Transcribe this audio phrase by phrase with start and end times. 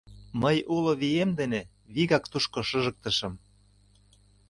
[0.41, 1.61] Мый уло вием дене
[1.93, 3.33] вигак тушко шыжыктышым.